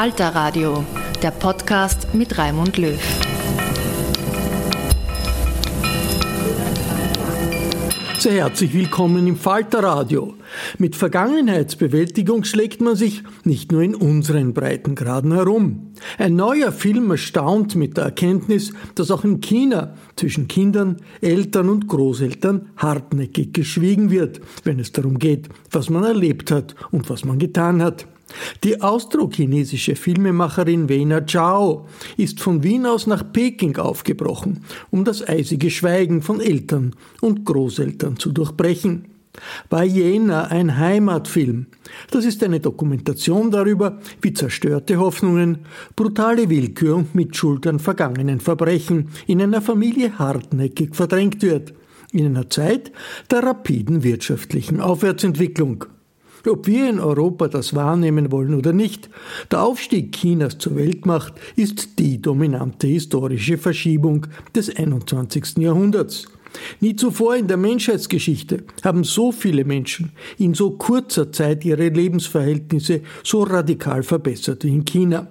[0.00, 0.84] Falter Radio,
[1.22, 3.00] der Podcast mit Raimund Löw.
[8.20, 10.34] Sehr herzlich willkommen im Falter Radio.
[10.78, 15.94] Mit Vergangenheitsbewältigung schlägt man sich nicht nur in unseren Breitengraden herum.
[16.16, 21.88] Ein neuer Film erstaunt mit der Erkenntnis, dass auch in China zwischen Kindern, Eltern und
[21.88, 27.40] Großeltern hartnäckig geschwiegen wird, wenn es darum geht, was man erlebt hat und was man
[27.40, 28.06] getan hat.
[28.64, 35.70] Die austrochinesische Filmemacherin Wena Zhao ist von Wien aus nach Peking aufgebrochen, um das eisige
[35.70, 39.06] Schweigen von Eltern und Großeltern zu durchbrechen.
[39.68, 41.66] Bei Jena ein Heimatfilm.
[42.10, 45.58] Das ist eine Dokumentation darüber, wie zerstörte Hoffnungen,
[45.96, 51.72] brutale Willkür und Mitschuld an vergangenen Verbrechen in einer Familie hartnäckig verdrängt wird.
[52.10, 52.90] In einer Zeit
[53.30, 55.84] der rapiden wirtschaftlichen Aufwärtsentwicklung.
[56.46, 59.10] Ob wir in Europa das wahrnehmen wollen oder nicht,
[59.50, 65.58] der Aufstieg Chinas zur Weltmacht ist die dominante historische Verschiebung des 21.
[65.58, 66.26] Jahrhunderts.
[66.80, 73.02] Nie zuvor in der Menschheitsgeschichte haben so viele Menschen in so kurzer Zeit ihre Lebensverhältnisse
[73.22, 75.28] so radikal verbessert wie in China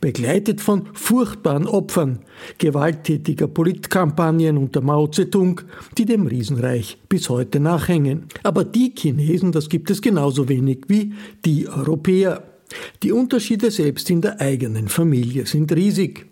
[0.00, 2.20] begleitet von furchtbaren Opfern
[2.58, 5.60] gewalttätiger Politkampagnen unter Mao Zedong,
[5.98, 8.24] die dem Riesenreich bis heute nachhängen.
[8.42, 11.14] Aber die Chinesen, das gibt es genauso wenig wie
[11.44, 12.42] die Europäer.
[13.02, 16.26] Die Unterschiede selbst in der eigenen Familie sind riesig.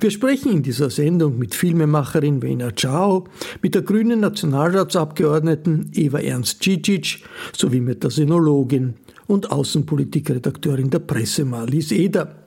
[0.00, 3.24] Wir sprechen in dieser Sendung mit Filmemacherin Wena Chao,
[3.62, 7.24] mit der grünen Nationalratsabgeordneten Eva Ernst Cicic
[7.56, 8.94] sowie mit der Sinologin
[9.26, 12.41] und Außenpolitikredakteurin der Presse Marlies Eder.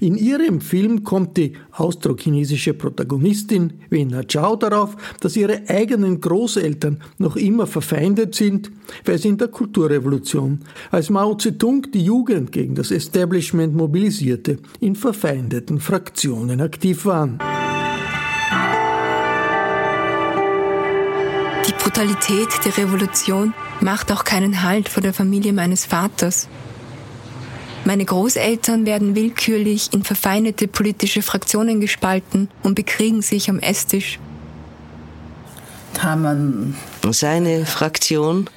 [0.00, 7.36] In ihrem Film kommt die austrochinesische Protagonistin Wena Chao darauf, dass ihre eigenen Großeltern noch
[7.36, 8.70] immer verfeindet sind,
[9.04, 10.60] weil sie in der Kulturrevolution,
[10.90, 17.38] als Mao Zedong die Jugend gegen das Establishment mobilisierte, in verfeindeten Fraktionen aktiv waren.
[21.66, 26.48] Die Brutalität der Revolution macht auch keinen Halt vor der Familie meines Vaters.
[27.84, 34.20] Meine Großeltern werden willkürlich in verfeindete politische Fraktionen gespalten und bekriegen sich am Esstisch.
[37.10, 38.48] Seine Fraktion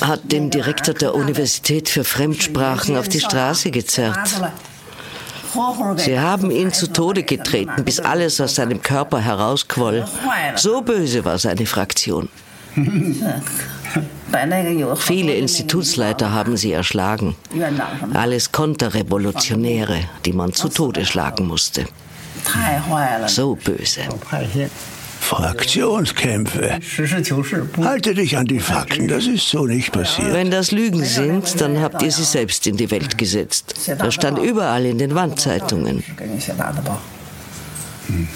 [0.00, 4.28] hat den Direktor der Universität für Fremdsprachen auf die Straße gezerrt.
[5.96, 10.04] Sie haben ihn zu Tode getreten, bis alles aus seinem Körper herausquoll.
[10.56, 12.28] So böse war seine Fraktion.
[14.96, 17.36] Viele Institutsleiter haben sie erschlagen.
[18.14, 21.86] Alles Konterrevolutionäre, die man zu Tode schlagen musste.
[23.26, 24.02] So böse.
[25.20, 26.78] Fraktionskämpfe.
[27.78, 30.32] Halte dich an die Fakten, das ist so nicht passiert.
[30.32, 33.74] Wenn das Lügen sind, dann habt ihr sie selbst in die Welt gesetzt.
[33.98, 36.04] Das stand überall in den Wandzeitungen.
[38.06, 38.28] Hm.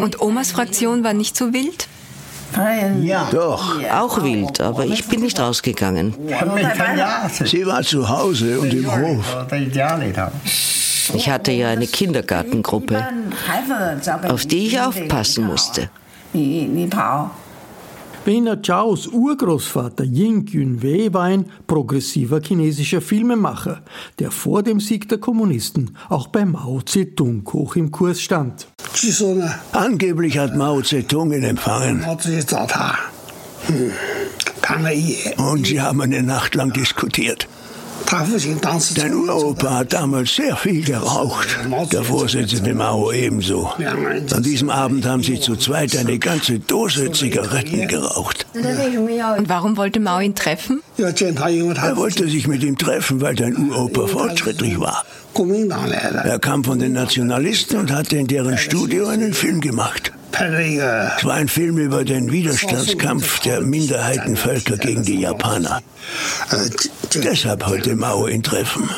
[0.00, 1.88] Und Omas Fraktion war nicht so wild?
[3.02, 3.28] Ja.
[3.30, 3.80] Doch.
[3.92, 6.14] Auch wild, aber ich bin nicht rausgegangen.
[7.44, 9.46] Sie war zu Hause und im Hof.
[11.14, 13.04] Ich hatte ja eine Kindergartengruppe,
[14.28, 15.90] auf die ich aufpassen musste.
[18.24, 23.82] Wena Chaos Urgroßvater Ying Yunwei war ein progressiver chinesischer Filmemacher,
[24.18, 28.68] der vor dem Sieg der Kommunisten auch bei Mao Zedong hoch im Kurs stand.
[29.72, 32.04] Angeblich hat Mao Zedong ihn empfangen.
[35.38, 37.48] Und sie haben eine Nacht lang diskutiert.
[38.10, 41.46] Dein Uropa hat damals sehr viel geraucht.
[41.92, 43.70] Der Vorsitzende Mao ebenso.
[44.32, 48.46] An diesem Abend haben sie zu zweit eine ganze Dose Zigaretten geraucht.
[48.52, 50.82] Und warum wollte Mao ihn treffen?
[50.98, 55.04] Er wollte sich mit ihm treffen, weil dein Uropa fortschrittlich war.
[56.24, 60.12] Er kam von den Nationalisten und hatte in deren Studio einen Film gemacht.
[60.32, 65.82] Es war ein Film über den Widerstandskampf der Minderheitenvölker gegen die Japaner.
[67.14, 68.88] Deshalb wollte Mao ihn treffen.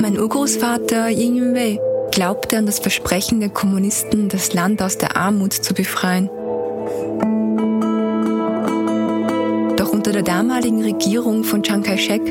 [0.00, 1.78] Mein Urgroßvater Ying Yunwei
[2.12, 6.30] glaubte an das Versprechen der Kommunisten, das Land aus der Armut zu befreien.
[9.76, 12.22] Doch unter der damaligen Regierung von Chiang Kai-shek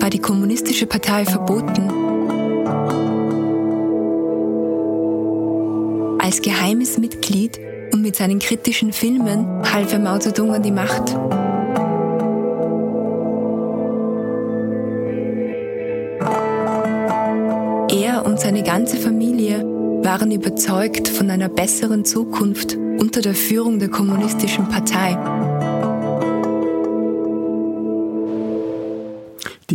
[0.00, 2.05] war die kommunistische Partei verboten.
[6.26, 7.60] Als geheimes Mitglied
[7.92, 11.14] und mit seinen kritischen Filmen half er Mao Zedong an die Macht.
[17.92, 19.62] Er und seine ganze Familie
[20.02, 25.16] waren überzeugt von einer besseren Zukunft unter der Führung der kommunistischen Partei.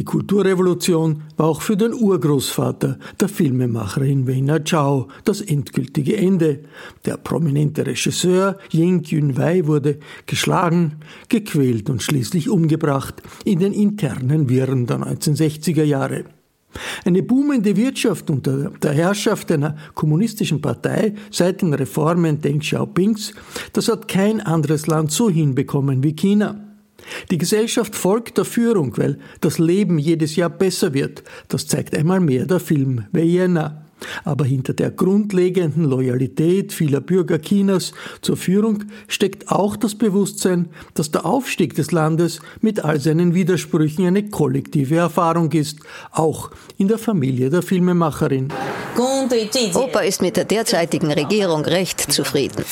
[0.02, 6.62] Die Kulturrevolution war auch für den Urgroßvater der Filmemacherin Wena Chao das endgültige Ende.
[7.06, 10.94] Der prominente Regisseur Ying Yunwei wurde geschlagen,
[11.30, 16.24] gequält und schließlich umgebracht in den internen Wirren der 1960er Jahre.
[17.06, 23.36] Eine boomende Wirtschaft unter der Herrschaft einer kommunistischen Partei seit den Reformen Deng Xiaopings,
[23.74, 26.71] das hat kein anderes Land so hinbekommen wie China.
[27.30, 31.24] Die Gesellschaft folgt der Führung, weil das Leben jedes Jahr besser wird.
[31.48, 33.86] Das zeigt einmal mehr der Film Vienna.
[34.24, 41.12] Aber hinter der grundlegenden Loyalität vieler Bürger Chinas zur Führung steckt auch das Bewusstsein, dass
[41.12, 45.80] der Aufstieg des Landes mit all seinen Widersprüchen eine kollektive Erfahrung ist,
[46.12, 48.50] auch in der Familie der Filmemacherin.
[49.74, 52.64] Opa ist mit der derzeitigen Regierung recht zufrieden.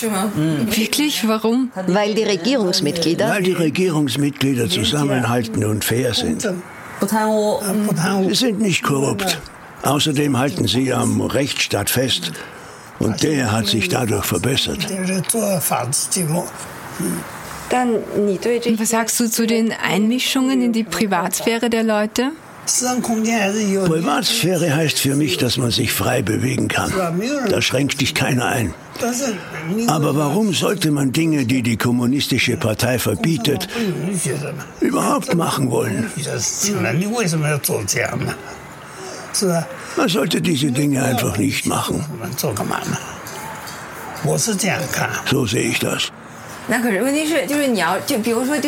[0.69, 1.27] Wirklich?
[1.27, 1.71] Warum?
[1.87, 3.29] Weil die Regierungsmitglieder.
[3.29, 6.47] Weil die Regierungsmitglieder zusammenhalten und fair sind.
[7.01, 9.39] Sie sind nicht korrupt.
[9.81, 12.31] Außerdem halten sie am Rechtsstaat fest
[12.99, 14.87] und der hat sich dadurch verbessert.
[17.71, 22.31] Was sagst du zu den Einmischungen in die Privatsphäre der Leute?
[23.85, 26.91] Privatsphäre heißt für mich, dass man sich frei bewegen kann.
[27.49, 28.73] Da schränkt dich keiner ein.
[29.87, 33.67] Aber warum sollte man Dinge, die die kommunistische Partei verbietet,
[34.81, 36.11] überhaupt machen wollen?
[39.97, 42.05] Man sollte diese Dinge einfach nicht machen.
[45.29, 46.11] So sehe ich das.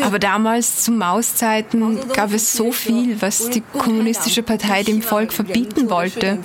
[0.04, 5.90] Aber damals zu Mauszeiten gab es so viel, was die kommunistische Partei dem Volk verbieten
[5.90, 6.40] wollte.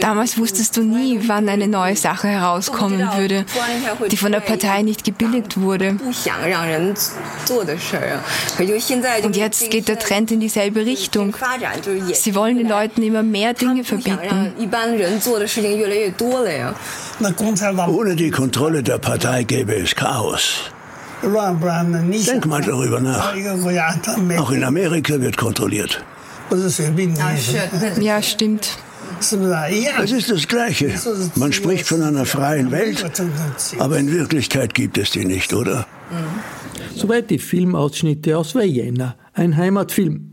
[0.00, 3.44] Damals wusstest du nie, wann eine neue Sache herauskommen würde,
[4.10, 5.96] die von der Partei nicht gebilligt wurde.
[9.22, 11.34] Und jetzt geht der Trend in dieselbe Richtung.
[12.12, 14.52] Sie wollen den Leuten immer mehr Dinge verbieten.
[17.20, 20.70] Ohne die Kontrolle der Partei gäbe es Chaos.
[21.22, 23.34] Denk mal darüber nach.
[24.38, 26.04] Auch in Amerika wird kontrolliert.
[28.00, 28.78] Ja, stimmt.
[29.20, 30.92] Es ist das Gleiche.
[31.34, 33.04] Man spricht von einer freien Welt,
[33.78, 35.86] aber in Wirklichkeit gibt es die nicht, oder?
[36.94, 40.27] Soweit die Filmausschnitte aus Vienna, ein Heimatfilm.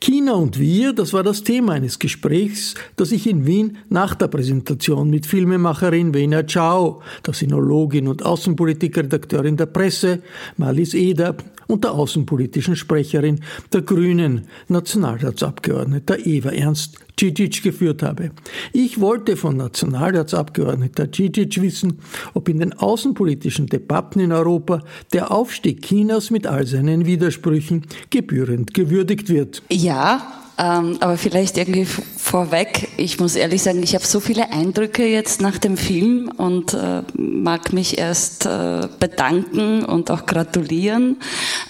[0.00, 4.28] China und wir, das war das Thema eines Gesprächs, das ich in Wien nach der
[4.28, 10.22] Präsentation mit Filmemacherin Wena Chao, der Sinologin und Außenpolitikredakteurin der Presse,
[10.56, 11.36] Marlies Eder
[11.70, 13.40] und der außenpolitischen Sprecherin
[13.72, 18.30] der Grünen, Nationalratsabgeordneter Eva Ernst Cicic geführt habe.
[18.72, 21.98] Ich wollte von Nationalratsabgeordneter Cicic wissen,
[22.34, 28.74] ob in den außenpolitischen Debatten in Europa der Aufstieg Chinas mit all seinen Widersprüchen gebührend
[28.74, 29.62] gewürdigt wird.
[29.70, 31.86] Ja, ähm, aber vielleicht irgendwie
[32.30, 36.74] vorweg, ich muss ehrlich sagen, ich habe so viele Eindrücke jetzt nach dem Film und
[36.74, 41.16] äh, mag mich erst äh, bedanken und auch gratulieren,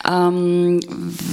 [0.07, 0.81] ähm,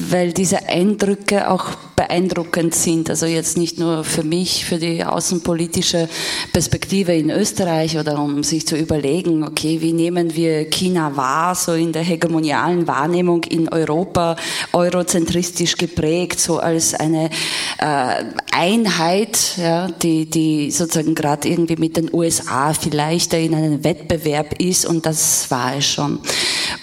[0.10, 3.10] weil diese Eindrücke auch beeindruckend sind.
[3.10, 6.08] Also jetzt nicht nur für mich, für die außenpolitische
[6.54, 11.74] Perspektive in Österreich oder um sich zu überlegen, okay, wie nehmen wir China wahr, so
[11.74, 14.38] in der hegemonialen Wahrnehmung in Europa,
[14.74, 17.32] eurozentristisch geprägt, so als eine
[17.80, 19.17] äh, Einheit,
[19.58, 25.06] ja, die, die sozusagen gerade irgendwie mit den USA vielleicht in einem Wettbewerb ist und
[25.06, 26.20] das war es schon.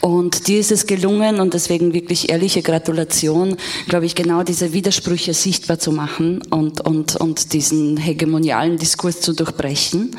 [0.00, 3.56] Und dir ist es gelungen und deswegen wirklich ehrliche Gratulation,
[3.88, 9.32] glaube ich, genau diese Widersprüche sichtbar zu machen und, und, und diesen hegemonialen Diskurs zu
[9.32, 10.16] durchbrechen.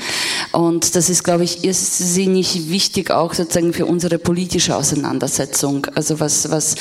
[0.51, 5.87] Und das ist, glaube ich, irrsinnig wichtig auch sozusagen für unsere politische Auseinandersetzung.
[5.95, 6.75] Also was, was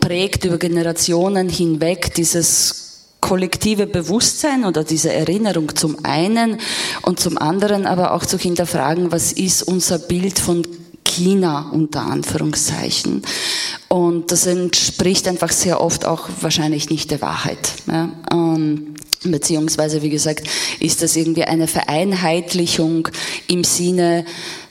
[0.00, 2.87] prägt über Generationen hinweg dieses
[3.20, 6.58] kollektive Bewusstsein oder diese Erinnerung zum einen
[7.02, 10.62] und zum anderen aber auch zu hinterfragen, was ist unser Bild von
[11.04, 13.22] China unter Anführungszeichen.
[13.88, 17.72] Und das entspricht einfach sehr oft auch wahrscheinlich nicht der Wahrheit.
[17.86, 18.10] Ja.
[18.30, 18.94] Ähm,
[19.24, 20.46] beziehungsweise, wie gesagt,
[20.78, 23.08] ist das irgendwie eine Vereinheitlichung
[23.48, 24.24] im Sinne,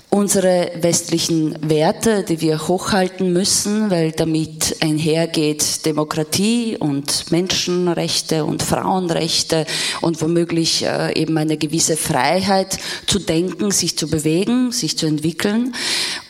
[0.09, 9.65] unsere westlichen Werte, die wir hochhalten müssen, weil damit einhergeht Demokratie und Menschenrechte und Frauenrechte
[10.01, 15.75] und womöglich äh, eben eine gewisse Freiheit zu denken, sich zu bewegen, sich zu entwickeln.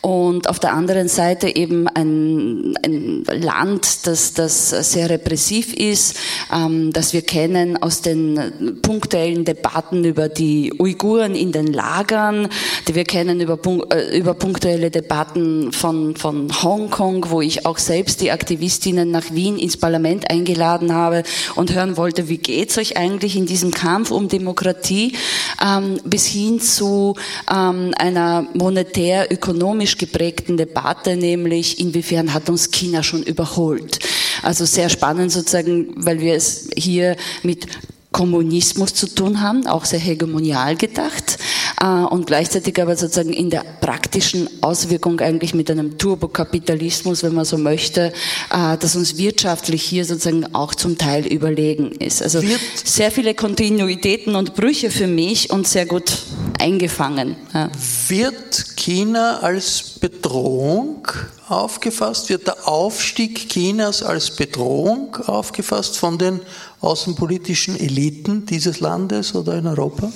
[0.08, 6.16] Und auf der anderen Seite eben ein, ein Land, das, das sehr repressiv ist,
[6.50, 12.48] ähm, das wir kennen aus den punktuellen Debatten über die Uiguren in den Lagern,
[12.88, 13.60] die wir kennen über
[13.92, 19.60] äh, über punktuelle Debatten von, von Hongkong, wo ich auch selbst die Aktivistinnen nach Wien
[19.60, 21.24] ins Parlament eingeladen habe
[21.56, 25.18] und hören wollte, wie geht's euch eigentlich in diesem Kampf um Demokratie,
[25.62, 27.16] ähm, bis hin zu
[27.54, 34.00] ähm, einer monetär-ökonomisch geprägten Debatte, nämlich inwiefern hat uns China schon überholt.
[34.44, 37.68] Also sehr spannend sozusagen, weil wir es hier mit
[38.12, 41.38] Kommunismus zu tun haben, auch sehr hegemonial gedacht
[41.86, 47.58] und gleichzeitig aber sozusagen in der praktischen Auswirkung eigentlich mit einem Turbokapitalismus, wenn man so
[47.58, 48.14] möchte,
[48.52, 52.24] äh, das uns wirtschaftlich hier sozusagen auch zum Teil überlegen ist.
[52.24, 56.18] Also Wird sehr viele Kontinuitäten und Brüche für mich und sehr gut
[56.60, 57.36] eingefangen.
[57.54, 57.70] Ja.
[58.08, 61.08] Wird China als Bedrohung
[61.48, 62.30] aufgefasst?
[62.30, 66.40] Wird der Aufstieg Chinas als Bedrohung aufgefasst von den
[66.82, 70.12] außenpolitischen Eliten dieses Landes oder in Europa?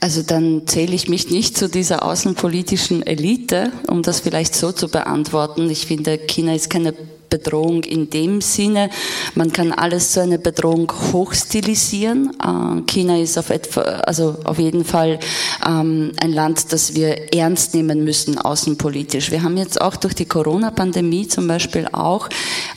[0.00, 4.88] Also dann zähle ich mich nicht zu dieser außenpolitischen Elite, um das vielleicht so zu
[4.88, 5.70] beantworten.
[5.70, 6.94] Ich finde, China ist keine
[7.28, 8.90] Bedrohung in dem Sinne.
[9.34, 12.30] Man kann alles zu einer Bedrohung hochstilisieren.
[12.40, 15.18] Äh, China ist auf, etwa, also auf jeden Fall
[15.66, 19.30] ähm, ein Land, das wir ernst nehmen müssen, außenpolitisch.
[19.30, 22.28] Wir haben jetzt auch durch die Corona-Pandemie zum Beispiel auch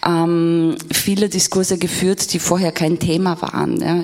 [0.05, 3.81] ähm, viele Diskurse geführt, die vorher kein Thema waren.
[3.81, 4.03] Ja.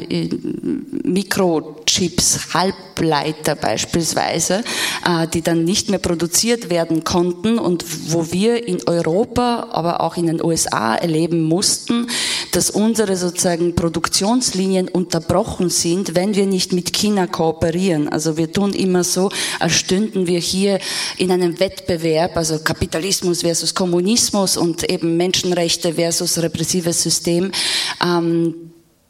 [1.95, 4.63] Mikrochips, Halbleiter beispielsweise,
[5.05, 10.17] äh, die dann nicht mehr produziert werden konnten und wo wir in Europa, aber auch
[10.17, 12.07] in den USA erleben mussten,
[12.51, 18.09] dass unsere sozusagen Produktionslinien unterbrochen sind, wenn wir nicht mit China kooperieren.
[18.09, 20.79] Also wir tun immer so, als stünden wir hier
[21.17, 27.51] in einem Wettbewerb, also Kapitalismus versus Kommunismus und eben Menschenrechte versus repressives System.
[28.03, 28.64] Ähm,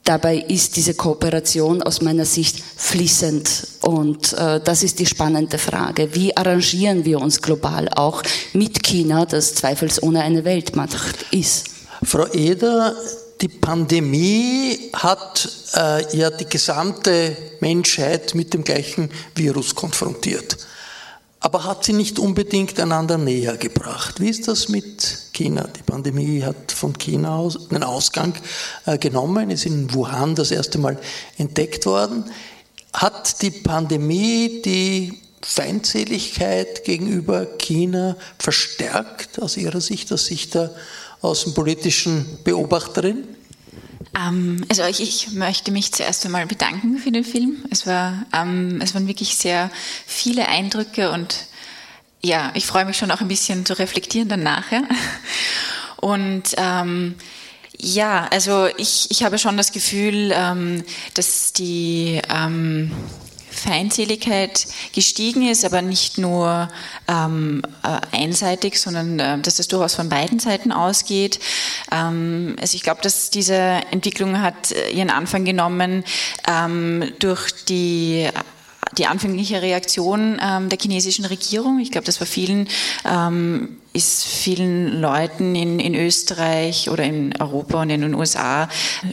[0.06, 3.68] Dabei ist diese Kooperation aus meiner Sicht fließend.
[3.82, 6.14] Und äh, das ist die spannende Frage.
[6.14, 8.22] Wie arrangieren wir uns global auch
[8.54, 11.66] mit China, das zweifelsohne eine Weltmacht ist?
[12.04, 12.96] Frau Eder,
[13.42, 20.56] die Pandemie hat äh, ja die gesamte Menschheit mit dem gleichen Virus konfrontiert
[21.46, 24.20] aber hat sie nicht unbedingt einander näher gebracht.
[24.20, 25.68] Wie ist das mit China?
[25.78, 28.34] Die Pandemie hat von China aus einen Ausgang
[28.88, 30.98] äh, genommen, ist in Wuhan das erste Mal
[31.38, 32.26] entdeckt worden.
[32.94, 40.74] Hat die Pandemie die Feindseligkeit gegenüber China verstärkt aus Ihrer Sicht, aus Sicht der
[41.22, 43.35] außenpolitischen Beobachterin?
[44.18, 47.66] Ähm, also ich, ich, möchte mich zuerst einmal bedanken für den Film.
[47.70, 49.70] Es, war, ähm, es waren wirklich sehr
[50.06, 51.48] viele Eindrücke und
[52.22, 54.84] ja, ich freue mich schon auch ein bisschen zu reflektieren dann nachher.
[55.98, 57.16] Und ähm,
[57.80, 62.92] ja, also ich, ich habe schon das Gefühl, ähm, dass die ähm,
[63.66, 66.70] Feindseligkeit gestiegen ist, aber nicht nur
[67.08, 71.40] ähm, äh, einseitig, sondern äh, dass es durchaus von beiden Seiten ausgeht.
[71.92, 73.56] Ähm, also ich glaube, dass diese
[73.92, 76.04] Entwicklung hat äh, ihren Anfang genommen
[76.48, 78.30] ähm, durch die
[79.00, 81.80] die anfängliche Reaktion ähm, der chinesischen Regierung.
[81.80, 82.70] Ich glaube, das war vielen
[83.04, 88.68] ähm, ist vielen Leuten in, in Österreich oder in Europa und in den USA,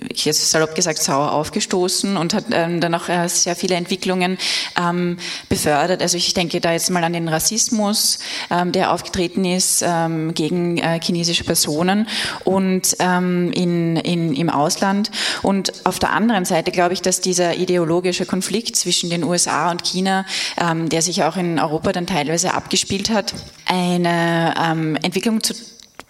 [0.08, 4.38] ich jetzt salopp gesagt, sauer aufgestoßen und hat ähm, dann auch äh, sehr viele Entwicklungen
[4.76, 6.02] ähm, befördert.
[6.02, 8.18] Also ich denke da jetzt mal an den Rassismus,
[8.50, 12.08] ähm, der aufgetreten ist ähm, gegen äh, chinesische Personen
[12.44, 15.10] und ähm, in, in, im Ausland.
[15.42, 19.84] Und auf der anderen Seite glaube ich, dass dieser ideologische Konflikt zwischen den USA und
[19.84, 20.26] China,
[20.60, 23.32] ähm, der sich auch in Europa dann teilweise abgespielt hat,
[23.66, 25.54] eine ähm, Entwicklung zu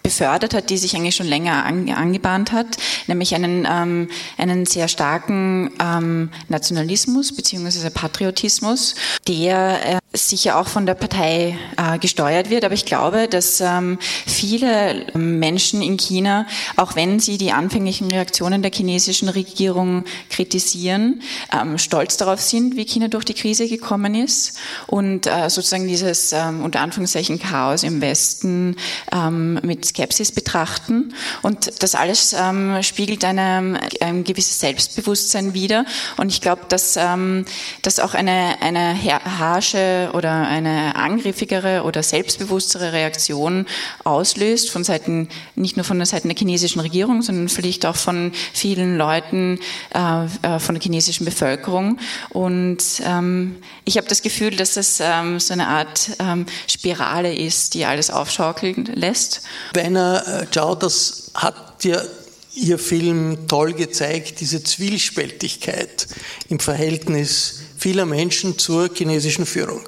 [0.03, 2.67] befördert hat, die sich eigentlich schon länger angebahnt hat,
[3.07, 7.89] nämlich einen, ähm, einen sehr starken ähm, Nationalismus bzw.
[7.89, 8.95] Patriotismus,
[9.27, 12.63] der äh, sicher auch von der Partei äh, gesteuert wird.
[12.63, 18.61] Aber ich glaube, dass ähm, viele Menschen in China, auch wenn sie die anfänglichen Reaktionen
[18.61, 24.57] der chinesischen Regierung kritisieren, ähm, stolz darauf sind, wie China durch die Krise gekommen ist
[24.87, 28.75] und äh, sozusagen dieses ähm, unter Anführungszeichen Chaos im Westen
[29.11, 31.13] ähm, mit Skepsis betrachten.
[31.41, 35.85] Und das alles ähm, spiegelt eine, ein gewisses Selbstbewusstsein wider.
[36.17, 37.45] Und ich glaube, dass ähm,
[37.81, 38.95] das auch eine, eine
[39.39, 43.65] harsche oder eine angriffigere oder selbstbewusstere Reaktion
[44.03, 48.31] auslöst von Seiten, nicht nur von der Seite der chinesischen Regierung, sondern vielleicht auch von
[48.53, 49.59] vielen Leuten
[49.93, 51.99] äh, äh, von der chinesischen Bevölkerung.
[52.29, 57.73] Und ähm, ich habe das Gefühl, dass das ähm, so eine Art ähm, Spirale ist,
[57.73, 59.41] die alles aufschaukeln lässt.
[59.73, 62.07] Beinahe, äh, Ciao, das hat dir
[62.55, 66.07] Ihr Film toll gezeigt, diese Zwiespältigkeit
[66.49, 69.85] im Verhältnis vieler Menschen zur chinesischen Führung.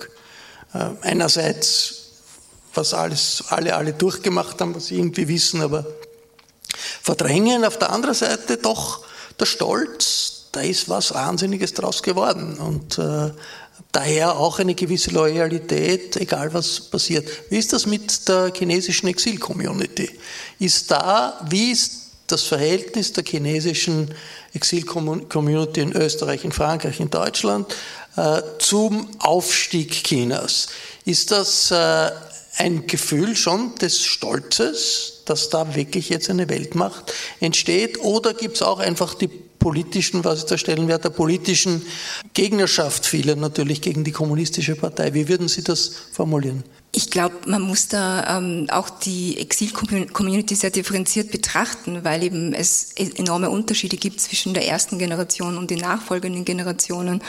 [0.74, 1.94] Äh, einerseits,
[2.74, 5.86] was alles, alle, alle durchgemacht haben, was sie irgendwie wissen, aber
[7.02, 7.64] verdrängen.
[7.64, 9.06] Auf der anderen Seite doch
[9.40, 12.58] der Stolz, da ist was Wahnsinniges draus geworden.
[12.58, 13.32] Und äh,
[13.94, 17.30] daher auch eine gewisse Loyalität, egal was passiert.
[17.50, 20.10] Wie ist das mit der chinesischen Exil-Community?
[20.60, 21.92] Ist da, wie ist
[22.28, 24.14] das Verhältnis der chinesischen
[24.56, 27.74] Exil-Community in Österreich, in Frankreich, in Deutschland
[28.16, 30.68] äh, zum Aufstieg Chinas.
[31.06, 32.12] Ist das äh,
[32.58, 38.00] ein Gefühl schon des Stolzes, dass da wirklich jetzt eine Weltmacht entsteht?
[38.00, 41.82] Oder gibt es auch einfach die politischen, was ist der Stellenwert der politischen
[42.34, 45.14] Gegnerschaft vieler natürlich gegen die kommunistische Partei?
[45.14, 46.64] Wie würden Sie das formulieren?
[46.98, 52.94] Ich glaube, man muss da ähm, auch die Exil-Community sehr differenziert betrachten, weil eben es
[52.98, 57.22] e-, enorme Unterschiede gibt zwischen der ersten Generation und den nachfolgenden Generationen.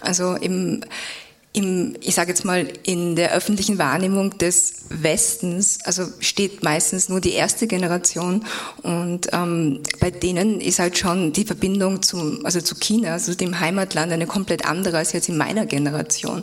[0.00, 0.84] Also eben
[1.54, 7.20] im, ich sage jetzt mal, in der öffentlichen Wahrnehmung des Westens, also steht meistens nur
[7.20, 8.44] die erste Generation
[8.82, 13.60] und ähm, bei denen ist halt schon die Verbindung zu, also zu China, also dem
[13.60, 16.42] Heimatland, eine komplett andere als jetzt in meiner Generation.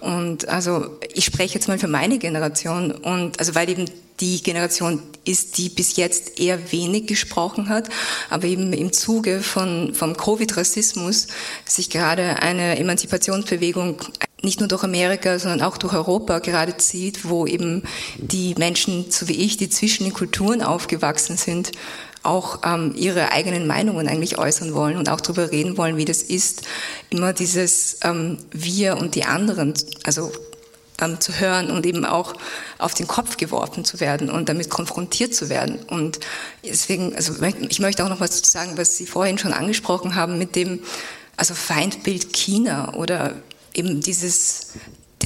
[0.00, 3.86] Und also ich spreche jetzt mal für meine Generation und also weil eben
[4.20, 7.88] die Generation ist, die bis jetzt eher wenig gesprochen hat,
[8.30, 11.28] aber eben im Zuge von, vom Covid-Rassismus
[11.64, 13.98] sich gerade eine Emanzipationsbewegung
[14.42, 17.82] nicht nur durch Amerika, sondern auch durch Europa gerade zieht, wo eben
[18.18, 21.72] die Menschen, so wie ich, die zwischen den Kulturen aufgewachsen sind,
[22.22, 26.22] auch ähm, ihre eigenen Meinungen eigentlich äußern wollen und auch darüber reden wollen, wie das
[26.22, 26.62] ist,
[27.10, 30.32] immer dieses ähm, Wir und die anderen, also
[31.00, 32.34] ähm, zu hören und eben auch
[32.78, 35.82] auf den Kopf geworfen zu werden und damit konfrontiert zu werden.
[35.82, 36.20] Und
[36.64, 40.56] deswegen, also ich möchte auch noch was sagen, was Sie vorhin schon angesprochen haben mit
[40.56, 40.80] dem,
[41.36, 43.34] also Feindbild China oder
[43.74, 44.68] eben dieses,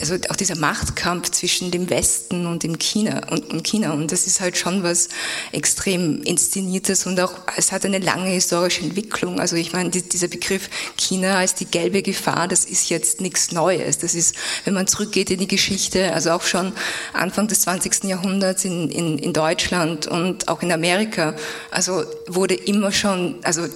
[0.01, 3.93] also auch dieser Machtkampf zwischen dem Westen und dem China und, und, China.
[3.93, 5.09] Und das ist halt schon was
[5.53, 9.41] extrem Inszeniertes und auch, es hat eine lange historische Entwicklung.
[9.41, 13.53] Also ich meine, die, dieser Begriff China als die gelbe Gefahr, das ist jetzt nichts
[13.53, 13.99] Neues.
[13.99, 14.35] Das ist,
[14.65, 16.73] wenn man zurückgeht in die Geschichte, also auch schon
[17.13, 18.05] Anfang des 20.
[18.05, 21.35] Jahrhunderts in, in, in Deutschland und auch in Amerika,
[21.71, 23.67] also wurde immer schon, also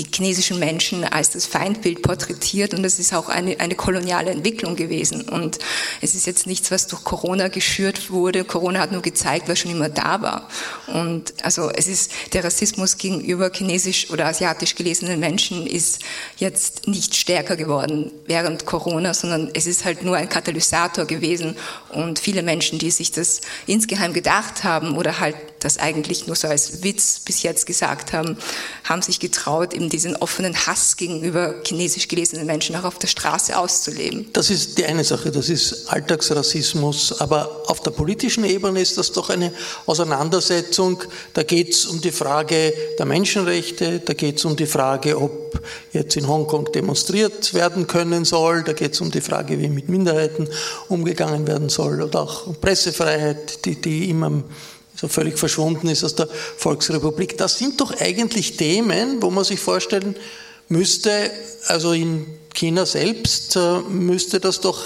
[0.00, 4.76] die chinesischen Menschen als das Feindbild porträtiert und das ist auch eine, eine koloniale Entwicklung
[4.76, 5.28] gewesen.
[5.28, 5.58] Und
[6.00, 8.44] es ist jetzt nichts, was durch Corona geschürt wurde.
[8.44, 10.48] Corona hat nur gezeigt, was schon immer da war.
[10.86, 16.00] Und also es ist der Rassismus gegenüber chinesisch oder asiatisch gelesenen Menschen ist
[16.36, 21.56] jetzt nicht stärker geworden während Corona, sondern es ist halt nur ein Katalysator gewesen
[21.90, 26.48] und viele Menschen, die sich das insgeheim gedacht haben oder halt das eigentlich nur so
[26.48, 28.36] als Witz bis jetzt gesagt haben,
[28.84, 33.56] haben sich getraut, eben diesen offenen Hass gegenüber chinesisch gelesenen Menschen auch auf der Straße
[33.56, 34.28] auszuleben.
[34.32, 39.12] Das ist die eine Sache, das ist Alltagsrassismus, aber auf der politischen Ebene ist das
[39.12, 39.52] doch eine
[39.86, 41.02] Auseinandersetzung.
[41.34, 45.60] Da geht es um die Frage der Menschenrechte, da geht es um die Frage, ob
[45.92, 49.88] jetzt in Hongkong demonstriert werden können soll, da geht es um die Frage, wie mit
[49.88, 50.48] Minderheiten
[50.88, 54.42] umgegangen werden soll oder auch um Pressefreiheit, die, die immer
[55.00, 57.38] so völlig verschwunden ist aus der Volksrepublik.
[57.38, 60.14] Das sind doch eigentlich Themen, wo man sich vorstellen
[60.68, 61.30] müsste,
[61.68, 64.78] also in China selbst äh, müsste das doch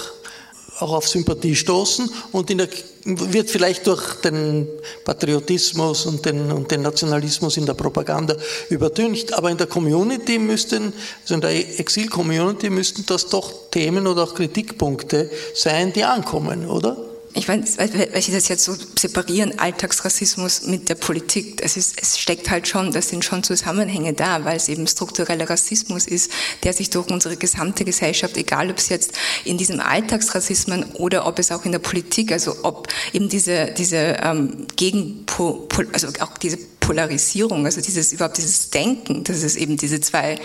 [0.79, 2.67] auch auf Sympathie stoßen und der,
[3.05, 4.67] wird vielleicht durch den
[5.03, 8.35] Patriotismus und den, und den Nationalismus in der Propaganda
[8.69, 9.33] übertüncht.
[9.33, 14.35] Aber in der Community müssten, also in der Exil-Community müssten das doch Themen oder auch
[14.35, 17.04] Kritikpunkte sein, die ankommen, oder?
[17.35, 22.49] Ich weil Sie das jetzt so separieren, Alltagsrassismus mit der Politik, es, ist, es steckt
[22.49, 26.31] halt schon, das sind schon Zusammenhänge da, weil es eben struktureller Rassismus ist,
[26.63, 31.37] der sich durch unsere gesamte Gesellschaft, egal ob es jetzt in diesem Alltagsrassismen oder ob
[31.37, 36.57] es auch in der Politik, also ob eben diese, diese ähm, Gegenpol, also auch diese
[36.85, 40.37] Polarisierung, also dieses überhaupt dieses Denken, dass es eben diese zwei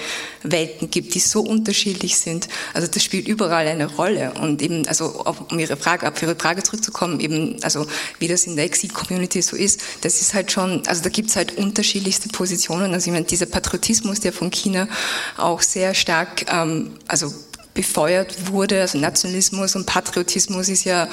[0.42, 2.48] Welten gibt, die so unterschiedlich sind.
[2.72, 6.62] Also das spielt überall eine Rolle und eben also um ihre Frage auf ihre Frage
[6.62, 7.86] zurückzukommen, eben also
[8.18, 11.36] wie das in der Exil-Community so ist, das ist halt schon, also da gibt es
[11.36, 12.94] halt unterschiedlichste Positionen.
[12.94, 14.88] Also ich meine dieser Patriotismus, der von China
[15.36, 17.32] auch sehr stark, ähm, also
[17.80, 21.08] befeuert wurde, also Nationalismus und Patriotismus ist ja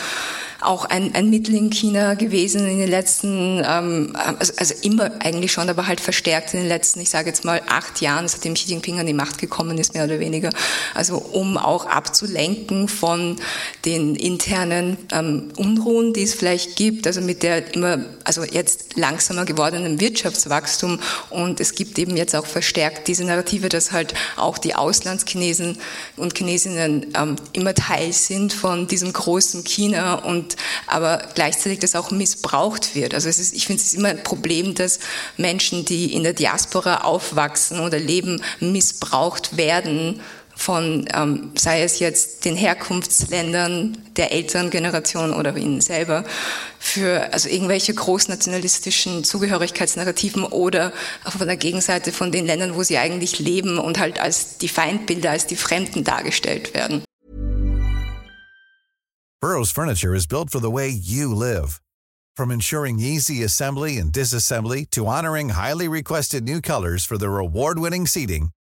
[0.62, 5.52] auch ein, ein Mittel in China gewesen in den letzten, ähm, also, also immer eigentlich
[5.52, 8.70] schon, aber halt verstärkt in den letzten, ich sage jetzt mal, acht Jahren, seitdem Xi
[8.70, 10.50] Jinping an die Macht gekommen ist, mehr oder weniger.
[10.94, 13.38] Also um auch abzulenken von
[13.86, 19.46] den internen ähm, Unruhen, die es vielleicht gibt, also mit der immer, also jetzt langsamer
[19.46, 21.00] gewordenen Wirtschaftswachstum.
[21.30, 25.78] Und es gibt eben jetzt auch verstärkt diese Narrative, dass halt auch die Auslandschinesen
[26.16, 30.56] und Chinesinnen ähm, immer Teil sind von diesem großen China und
[30.88, 33.14] aber gleichzeitig das auch missbraucht wird.
[33.14, 35.00] Also es ist, ich finde es immer ein Problem, dass
[35.38, 40.22] Menschen, die in der Diaspora aufwachsen oder leben, missbraucht werden
[40.58, 46.26] von, ähm, sei es jetzt den Herkunftsländern der älteren Generation oder ihnen selber,
[46.80, 50.92] für also irgendwelche großnationalistischen Zugehörigkeitsnarrativen oder
[51.26, 55.32] von der Gegenseite von den Ländern, wo sie eigentlich leben und halt als die Feindbilder,
[55.32, 57.04] als die Fremden dargestellt werden.
[59.40, 61.80] Burroughs Furniture is built for the way you live.
[62.36, 68.06] From ensuring easy assembly and disassembly to honoring highly requested new colors for their award-winning
[68.06, 68.52] seating,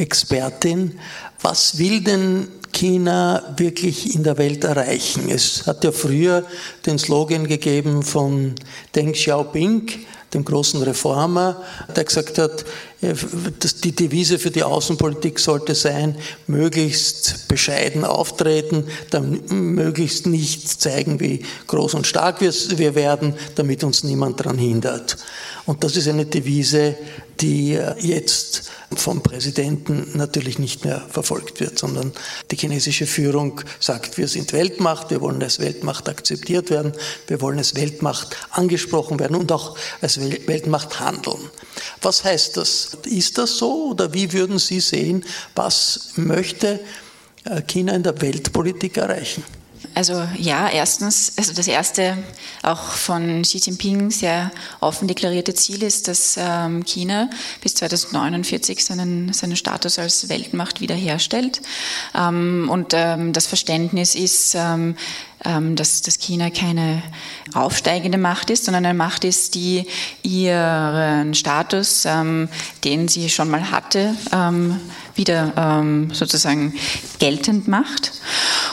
[0.00, 0.98] Außenpolitik-Expertin.
[1.42, 5.28] Was will denn China wirklich in der Welt erreichen?
[5.30, 6.44] Es hat ja früher
[6.86, 8.54] den Slogan gegeben von
[8.94, 9.88] Deng Xiaoping,
[10.32, 11.60] dem großen Reformer,
[11.96, 12.64] der gesagt hat,
[13.00, 13.14] äh,
[13.82, 21.42] die Devise für die Außenpolitik sollte sein, möglichst bescheiden auftreten, dann möglichst nicht zeigen, wie
[21.66, 25.16] groß und stark wir werden, damit uns niemand daran hindert.
[25.66, 26.96] Und das ist eine Devise,
[27.40, 32.12] die jetzt vom Präsidenten natürlich nicht mehr verfolgt wird, sondern
[32.50, 36.92] die chinesische Führung sagt, wir sind Weltmacht, wir wollen als Weltmacht akzeptiert werden,
[37.28, 41.50] wir wollen als Weltmacht angesprochen werden und auch als Weltmacht handeln.
[42.02, 42.98] Was heißt das?
[43.04, 45.24] Ist das so oder wie würden Sie sehen,
[45.54, 46.80] was möchte
[47.44, 49.44] äh, China in der Weltpolitik erreichen?
[50.00, 52.16] Also ja, erstens, also das erste
[52.62, 57.28] auch von Xi Jinping sehr offen deklarierte Ziel ist, dass ähm, China
[57.60, 61.60] bis 2049 seinen, seinen Status als Weltmacht wiederherstellt.
[62.14, 64.56] Ähm, und ähm, das Verständnis ist,
[65.74, 67.02] dass, dass China keine
[67.54, 69.86] aufsteigende Macht ist, sondern eine Macht ist, die
[70.22, 72.06] ihren Status,
[72.84, 74.14] den sie schon mal hatte,
[75.14, 76.74] wieder sozusagen
[77.18, 78.12] geltend macht.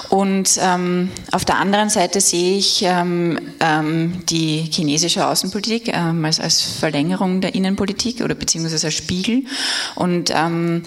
[0.09, 6.39] Und ähm, auf der anderen Seite sehe ich ähm, ähm, die chinesische Außenpolitik ähm, als,
[6.39, 9.43] als Verlängerung der Innenpolitik oder beziehungsweise als Spiegel.
[9.95, 10.83] Und ähm,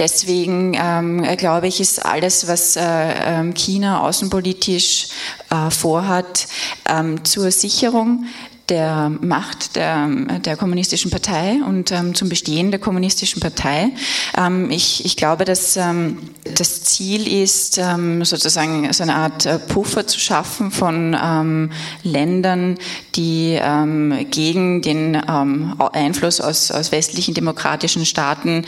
[0.00, 5.08] deswegen ähm, glaube ich, ist alles, was äh, ähm, China außenpolitisch
[5.50, 6.48] äh, vorhat,
[6.88, 8.24] ähm, zur Sicherung
[8.70, 10.08] der Macht der,
[10.44, 13.90] der kommunistischen Partei und ähm, zum Bestehen der kommunistischen Partei.
[14.36, 19.58] Ähm, ich, ich glaube, dass ähm, das Ziel ist, ähm, sozusagen so eine Art äh,
[19.58, 21.72] Puffer zu schaffen von ähm,
[22.04, 22.78] Ländern,
[23.16, 28.64] die ähm, gegen den Einfluss aus, aus westlichen demokratischen Staaten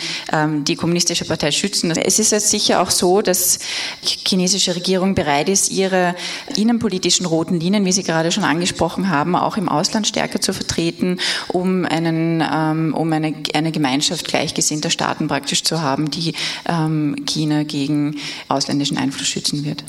[0.64, 1.90] die kommunistische Partei schützen.
[1.92, 3.60] Es ist jetzt sicher auch so, dass
[4.02, 6.14] die chinesische Regierung bereit ist, ihre
[6.56, 11.18] innenpolitischen roten Linien, wie Sie gerade schon angesprochen haben, auch im Ausland stärker zu vertreten,
[11.48, 16.35] um, einen, ähm, um eine, eine Gemeinschaft gleichgesinnter Staaten praktisch zu haben, die
[16.66, 18.16] ähm, China gegen
[18.48, 19.85] ausländischen Einfluss schützen wird.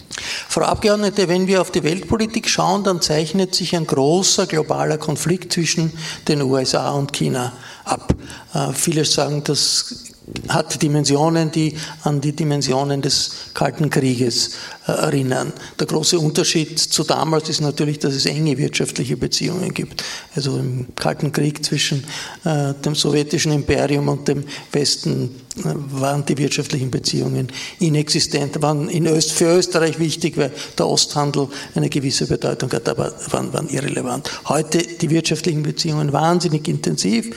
[0.48, 5.54] Frau Abgeordnete, wenn wir auf die Weltpolitik schauen, dann zeichnet sich ein großer globaler Konflikt
[5.54, 5.92] zwischen
[6.28, 7.54] den USA und China
[7.86, 8.14] ab.
[8.54, 10.03] Äh, viele sagen, dass
[10.48, 14.52] hat Dimensionen, die an die Dimensionen des Kalten Krieges
[14.88, 15.52] äh, erinnern.
[15.80, 20.04] Der große Unterschied zu damals ist natürlich, dass es enge wirtschaftliche Beziehungen gibt.
[20.36, 22.06] Also im Kalten Krieg zwischen
[22.46, 29.08] äh, dem sowjetischen Imperium und dem Westen äh, waren die wirtschaftlichen Beziehungen inexistent, waren in
[29.08, 34.30] Öst, für Österreich wichtig, weil der Osthandel eine gewisse Bedeutung hat, aber waren, waren irrelevant.
[34.48, 37.36] Heute die wirtschaftlichen Beziehungen wahnsinnig intensiv,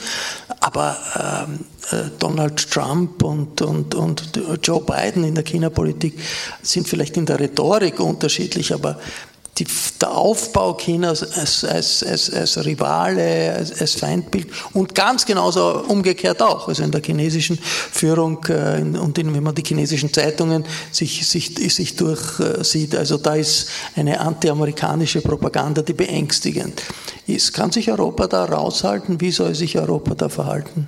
[0.61, 0.97] aber
[1.47, 1.76] ähm, äh,
[2.19, 6.19] Donald Trump und, und, und Joe Biden in der China-Politik
[6.61, 8.99] sind vielleicht in der Rhetorik unterschiedlich, aber
[9.59, 9.65] die,
[9.99, 16.41] der Aufbau Chinas als, als, als, als Rivale, als, als, Feindbild und ganz genauso umgekehrt
[16.41, 16.67] auch.
[16.67, 21.55] Also in der chinesischen Führung äh, und in, wenn man die chinesischen Zeitungen sich, sich,
[21.73, 26.83] sich durchsieht, also da ist eine antiamerikanische Propaganda, die beängstigend
[27.25, 27.53] ist.
[27.53, 29.19] Kann sich Europa da raushalten?
[29.21, 30.87] Wie soll sich Europa da verhalten?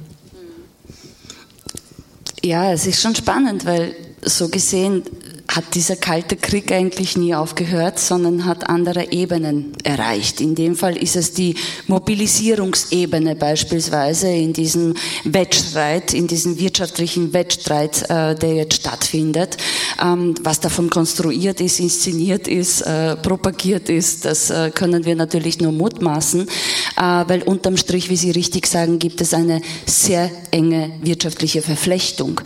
[2.43, 5.03] Ja, es ist schon spannend, weil so gesehen
[5.49, 10.41] hat dieser kalte Krieg eigentlich nie aufgehört, sondern hat andere Ebenen erreicht.
[10.41, 11.55] In dem Fall ist es die
[11.87, 19.57] Mobilisierungsebene beispielsweise in diesem Wettstreit, in diesem wirtschaftlichen Wettstreit, äh, der jetzt stattfindet.
[19.99, 25.59] Ähm, was davon konstruiert ist, inszeniert ist, äh, propagiert ist, das äh, können wir natürlich
[25.59, 26.47] nur mutmaßen,
[26.99, 32.41] weil unterm Strich, wie Sie richtig sagen, gibt es eine sehr enge wirtschaftliche Verflechtung.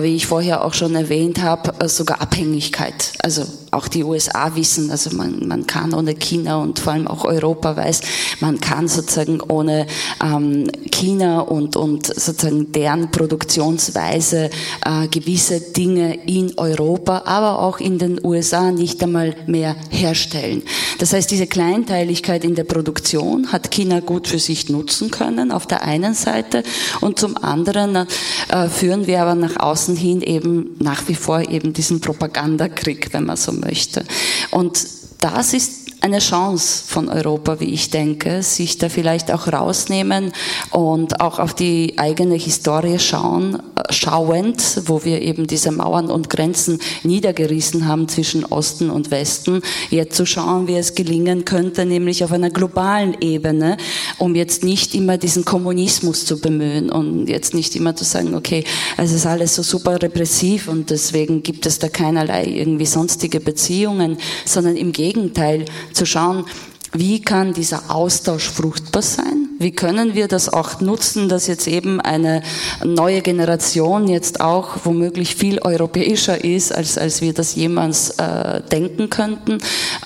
[0.00, 3.12] Wie ich vorher auch schon erwähnt habe, sogar Abhängigkeit.
[3.22, 7.24] Also auch die USA wissen, also man, man kann ohne China und vor allem auch
[7.24, 8.00] Europa weiß,
[8.40, 9.86] man kann sozusagen ohne
[10.22, 14.50] ähm, China und, und sozusagen deren Produktionsweise
[14.84, 20.62] äh, gewisse Dinge in Europa, aber auch in den USA nicht einmal mehr herstellen.
[20.98, 25.66] Das heißt, diese Kleinteiligkeit in der Produktion hat China gut für sich nutzen können, auf
[25.66, 26.62] der einen Seite,
[27.00, 28.06] und zum anderen
[28.48, 33.24] äh, führen wir aber nach außen hin eben nach wie vor eben diesen Propagandakrieg, wenn
[33.24, 34.04] man so möchte.
[34.50, 34.86] Und
[35.20, 40.32] das ist eine Chance von Europa, wie ich denke, sich da vielleicht auch rausnehmen
[40.70, 46.30] und auch auf die eigene Historie schauen, äh, schauend, wo wir eben diese Mauern und
[46.30, 49.60] Grenzen niedergerissen haben zwischen Osten und Westen,
[49.90, 53.76] jetzt zu schauen, wie es gelingen könnte, nämlich auf einer globalen Ebene,
[54.18, 58.64] um jetzt nicht immer diesen Kommunismus zu bemühen und jetzt nicht immer zu sagen, okay,
[58.96, 64.16] es ist alles so super repressiv und deswegen gibt es da keinerlei irgendwie sonstige Beziehungen,
[64.46, 66.44] sondern im Gegenteil, zu schauen,
[66.92, 69.39] wie kann dieser Austausch fruchtbar sein?
[69.60, 72.42] Wie können wir das auch nutzen, dass jetzt eben eine
[72.82, 79.10] neue Generation jetzt auch womöglich viel europäischer ist, als, als wir das jemals äh, denken
[79.10, 79.58] könnten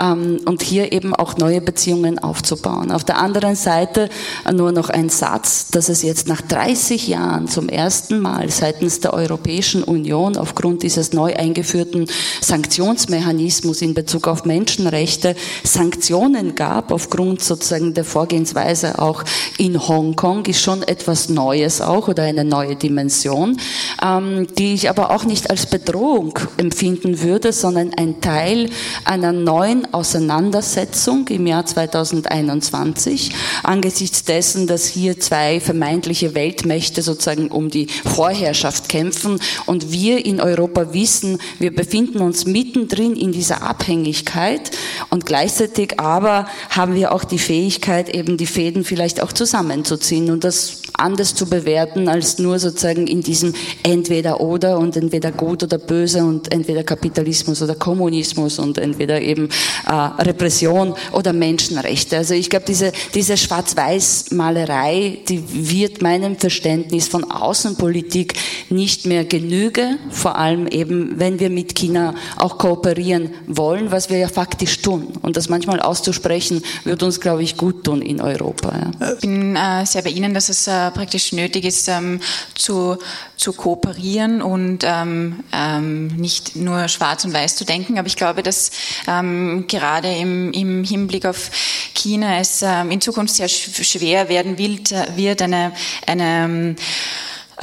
[0.02, 2.90] ähm, und hier eben auch neue Beziehungen aufzubauen.
[2.90, 4.08] Auf der anderen Seite
[4.52, 9.14] nur noch ein Satz, dass es jetzt nach 30 Jahren zum ersten Mal seitens der
[9.14, 12.08] Europäischen Union aufgrund dieses neu eingeführten
[12.40, 19.22] Sanktionsmechanismus in Bezug auf Menschenrechte Sanktionen gab, aufgrund sozusagen der Vorgehensweise auch
[19.58, 23.58] in Hongkong ist schon etwas Neues auch oder eine neue Dimension,
[24.02, 28.70] ähm, die ich aber auch nicht als Bedrohung empfinden würde, sondern ein Teil
[29.04, 37.70] einer neuen Auseinandersetzung im Jahr 2021 angesichts dessen, dass hier zwei vermeintliche Weltmächte sozusagen um
[37.70, 44.70] die Vorherrschaft kämpfen und wir in Europa wissen, wir befinden uns mittendrin in dieser Abhängigkeit
[45.10, 50.30] und gleichzeitig aber haben wir auch die Fähigkeit, eben die Fäden vielleicht auch zusammenzuziehen.
[50.30, 55.62] Und das anders zu bewerten als nur sozusagen in diesem entweder oder und entweder gut
[55.62, 59.48] oder böse und entweder Kapitalismus oder Kommunismus und entweder eben
[59.86, 62.16] äh, Repression oder Menschenrechte.
[62.16, 68.34] Also ich glaube, diese, diese Schwarz-Weiß-Malerei, die wird meinem Verständnis von Außenpolitik
[68.70, 74.18] nicht mehr genüge, vor allem eben, wenn wir mit China auch kooperieren wollen, was wir
[74.18, 75.08] ja faktisch tun.
[75.22, 78.72] Und das manchmal auszusprechen, wird uns, glaube ich, gut tun in Europa.
[79.00, 79.12] Ja.
[79.14, 82.20] Ich bin äh, sehr bei Ihnen, dass es äh, praktisch nötig ist, ähm,
[82.54, 82.98] zu,
[83.36, 87.98] zu kooperieren und ähm, ähm, nicht nur schwarz und weiß zu denken.
[87.98, 88.70] Aber ich glaube, dass
[89.06, 91.50] ähm, gerade im, im Hinblick auf
[91.94, 95.72] China es ähm, in Zukunft sehr schwer werden wird, wird eine,
[96.06, 96.76] eine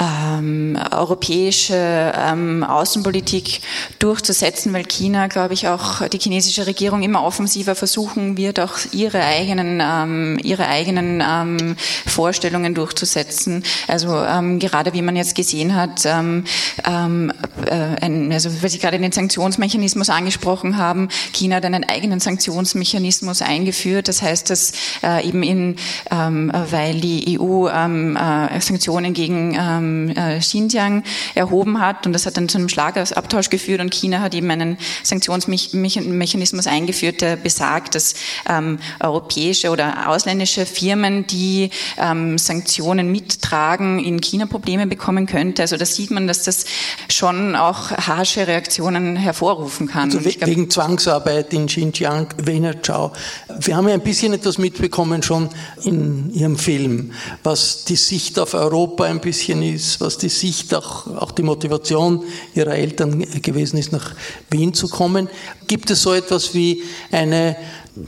[0.00, 3.60] ähm, ähm, europäische ähm, Außenpolitik
[3.98, 9.22] durchzusetzen, weil China, glaube ich, auch die chinesische Regierung immer offensiver versuchen wird, auch ihre
[9.22, 11.76] eigenen, ähm, ihre eigenen ähm,
[12.06, 13.62] Vorstellungen durchzusetzen.
[13.88, 16.44] Also ähm, gerade wie man jetzt gesehen hat, ähm,
[16.84, 23.42] äh, ein, also weil Sie gerade den Sanktionsmechanismus angesprochen haben, China hat einen eigenen Sanktionsmechanismus
[23.42, 24.08] eingeführt.
[24.08, 25.76] Das heißt, dass äh, eben in,
[26.10, 32.48] weil die EU äh, Sanktionen gegen ähm, äh, Xinjiang erhoben hat und das hat dann
[32.48, 38.14] zu einem Schlagabtausch geführt und China hat eben einen Sanktionsmechanismus eingeführt, der besagt, dass
[38.48, 45.62] ähm, europäische oder ausländische Firmen, die ähm, Sanktionen mittragen, in China Probleme bekommen könnte.
[45.62, 46.64] Also da sieht man, dass das
[47.08, 50.10] schon auch harsche Reaktionen hervorrufen kann.
[50.10, 53.12] Also we wegen Zwangsarbeit in Xinjiang, Wiener Chao.
[53.58, 55.48] Wir haben ja ein bisschen etwas mitbekommen schon
[55.84, 61.06] in Ihrem Film, was die Sicht auf Europa ein bisschen ist, was die Sicht, auch,
[61.06, 64.14] auch die Motivation ihrer Eltern gewesen ist, nach
[64.50, 65.28] Wien zu kommen.
[65.66, 67.56] Gibt es so etwas wie eine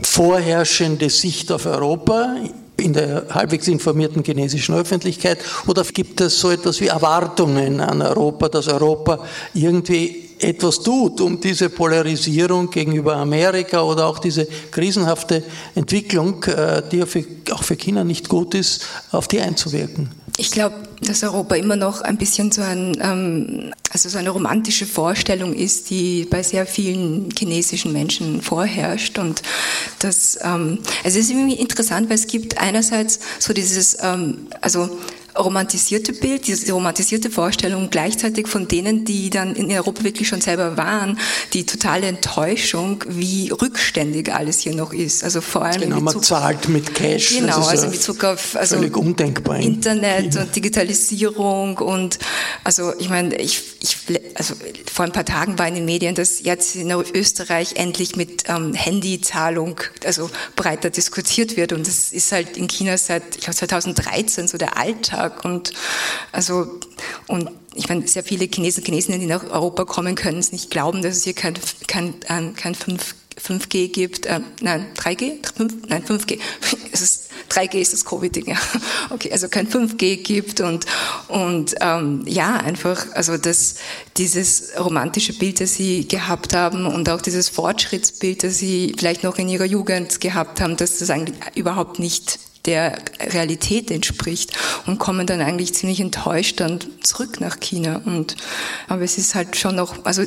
[0.03, 2.37] vorherrschende Sicht auf Europa
[2.77, 8.49] in der halbwegs informierten chinesischen Öffentlichkeit oder gibt es so etwas wie Erwartungen an Europa,
[8.49, 9.25] dass Europa
[9.55, 15.43] irgendwie etwas tut, um diese Polarisierung gegenüber Amerika oder auch diese krisenhafte
[15.75, 20.11] Entwicklung, äh, die auch für China nicht gut ist, auf die einzuwirken?
[20.37, 24.87] Ich glaube, dass Europa immer noch ein bisschen so, ein, ähm, also so eine romantische
[24.87, 29.19] Vorstellung ist, die bei sehr vielen chinesischen Menschen vorherrscht.
[29.19, 29.43] Und
[30.01, 34.91] das, ähm, also es ist irgendwie interessant, weil es gibt einerseits so dieses, ähm, also
[35.37, 40.77] romantisierte Bild, diese romantisierte Vorstellung gleichzeitig von denen, die dann in Europa wirklich schon selber
[40.77, 41.19] waren,
[41.53, 45.25] die totale Enttäuschung, wie rückständig alles hier noch ist.
[45.25, 47.39] Also vor allem genau, man zahlt mit Cash.
[47.39, 52.19] Genau, also in Bezug auf also Internet und Digitalisierung und
[52.63, 53.97] also ich meine, ich, ich
[54.35, 54.55] also
[54.93, 58.75] vor ein paar Tagen war in den Medien, dass jetzt in Österreich endlich mit ähm,
[58.75, 64.49] Handyzahlung also breiter diskutiert wird und das ist halt in China seit ich glaube 2013
[64.49, 65.73] so der Alltag Alltag und
[66.33, 66.81] also
[67.27, 71.03] und ich meine, sehr viele Chinesen, Chinesinnen, die nach Europa kommen, können es nicht glauben,
[71.03, 71.55] dass es hier kein,
[71.89, 74.27] kein, ähm, kein 5, 5G gibt.
[74.27, 75.45] Äh, nein, 3G?
[75.57, 76.39] 5, nein, 5G.
[76.93, 78.57] Es ist, 3G ist das Covid-Ding, ja.
[79.11, 80.87] Okay, also kein 5G gibt und,
[81.27, 83.75] und ähm, ja, einfach, also das,
[84.17, 89.39] dieses romantische Bild, das Sie gehabt haben und auch dieses Fortschrittsbild, das Sie vielleicht noch
[89.39, 94.53] in Ihrer Jugend gehabt haben, dass das eigentlich überhaupt nicht der Realität entspricht
[94.87, 98.01] und kommen dann eigentlich ziemlich enttäuscht dann zurück nach China.
[98.05, 98.37] Und,
[98.89, 100.23] aber es ist halt schon noch, also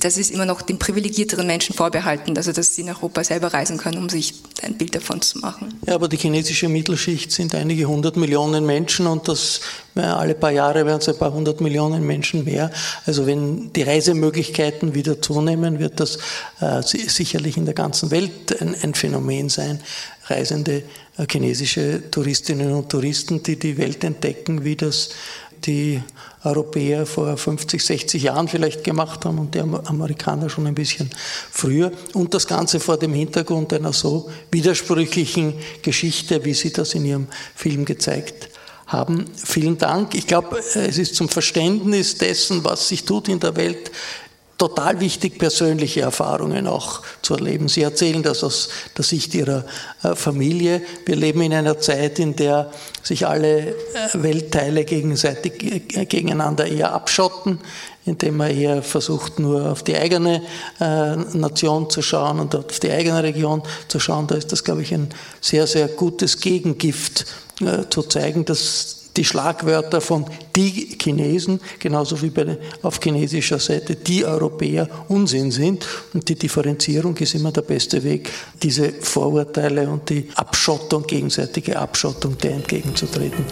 [0.00, 3.78] das ist immer noch den privilegierteren Menschen vorbehalten, also dass sie nach Europa selber reisen
[3.78, 5.78] können, um sich ein Bild davon zu machen.
[5.86, 9.60] Ja, aber die chinesische Mittelschicht sind einige hundert Millionen Menschen und das
[9.94, 12.70] alle paar Jahre werden es ein paar hundert Millionen Menschen mehr.
[13.04, 16.18] Also wenn die Reisemöglichkeiten wieder zunehmen, wird das
[16.60, 19.80] äh, sicherlich in der ganzen Welt ein, ein Phänomen sein.
[20.26, 20.84] Reisende
[21.16, 25.10] äh, chinesische Touristinnen und Touristen, die die Welt entdecken, wie das
[25.64, 26.02] die
[26.44, 31.10] Europäer vor 50, 60 Jahren vielleicht gemacht haben und die Amerikaner schon ein bisschen
[31.50, 31.92] früher.
[32.14, 37.26] Und das Ganze vor dem Hintergrund einer so widersprüchlichen Geschichte, wie Sie das in Ihrem
[37.54, 38.50] Film gezeigt
[38.86, 39.26] haben.
[39.36, 40.14] Vielen Dank.
[40.14, 43.90] Ich glaube, es ist zum Verständnis dessen, was sich tut in der Welt,
[44.58, 47.68] total wichtig, persönliche Erfahrungen auch zu erleben.
[47.68, 49.64] Sie erzählen das aus der Sicht Ihrer
[50.02, 50.82] äh, Familie.
[51.06, 52.70] Wir leben in einer Zeit, in der
[53.02, 53.74] sich alle äh,
[54.14, 55.62] Weltteile gegenseitig
[55.96, 57.60] äh, gegeneinander eher abschotten,
[58.04, 60.40] indem man eher versucht, nur auf die eigene
[60.78, 64.26] Nation zu schauen und auf die eigene Region zu schauen.
[64.26, 65.10] Da ist das, glaube ich, ein
[65.42, 67.26] sehr, sehr gutes Gegengift
[67.90, 74.24] zu zeigen, dass die Schlagwörter von die Chinesen, genauso wie bei, auf chinesischer Seite die
[74.24, 75.84] Europäer Unsinn sind.
[76.14, 78.30] Und die Differenzierung ist immer der beste Weg,
[78.62, 83.44] diese Vorurteile und die Abschottung, gegenseitige Abschottung der entgegenzutreten.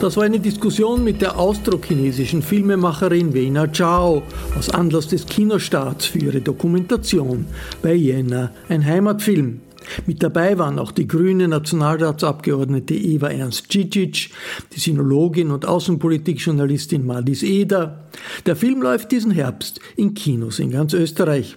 [0.00, 4.22] Das war eine Diskussion mit der austrochinesischen Filmemacherin Wena Chao
[4.58, 7.46] aus Anlass des Kinostarts für ihre Dokumentation
[7.82, 9.60] bei Jena, ein Heimatfilm.
[10.06, 14.30] Mit dabei waren auch die grüne Nationalratsabgeordnete Eva Ernst Cicic,
[14.74, 18.08] die Sinologin und Außenpolitikjournalistin Madis Eder.
[18.46, 21.56] Der Film läuft diesen Herbst in Kinos in ganz Österreich.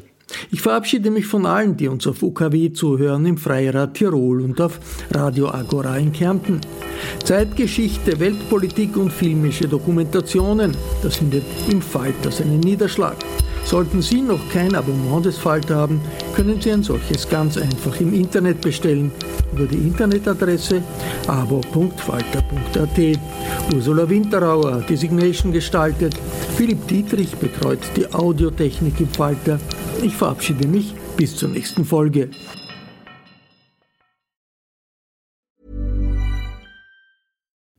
[0.52, 4.80] Ich verabschiede mich von allen, die uns auf UKW zuhören, im Freirad Tirol und auf
[5.12, 6.62] Radio Agora in Kärnten.
[7.24, 13.18] Zeitgeschichte, Weltpolitik und filmische Dokumentationen, das findet im Falter seinen Niederschlag.
[13.66, 16.02] Sollten Sie noch kein Abonnement des Falter haben,
[16.36, 19.12] können Sie ein solches ganz einfach im Internet bestellen
[19.54, 20.84] über die Internetadresse
[21.28, 23.20] abo.falter.at.
[23.74, 26.16] Ursula Winterauer hat Designation gestaltet,
[26.58, 29.60] Philipp Dietrich betreut die Audiotechnik im Falter.
[30.02, 32.30] Ich verabschiede mich bis zur nächsten Folge.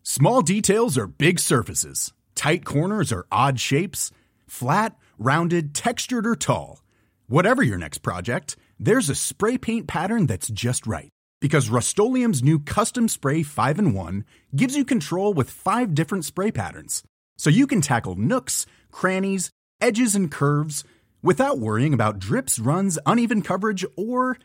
[0.03, 2.13] Small details are big surfaces.
[2.35, 4.13] Tight corners are odd shapes.
[4.47, 6.83] Flat, rounded, textured or tall.
[7.27, 11.09] Whatever your next project, there's a spray paint pattern that's just right.
[11.41, 14.25] Because Rust new Custom Spray 5 in 1
[14.57, 17.03] gives you control with five different spray patterns.
[17.37, 19.51] So you can tackle nooks, crannies,
[19.81, 20.85] edges, and curves
[21.23, 24.39] without worrying about drips, runs, uneven coverage, or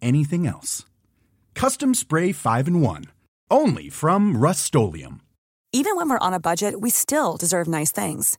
[0.00, 0.84] anything else.
[1.54, 3.04] Custom Spray 5 in 1.
[3.50, 4.74] Only from Rust
[5.72, 8.38] Even when we're on a budget, we still deserve nice things.